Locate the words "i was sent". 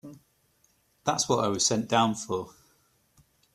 1.45-1.87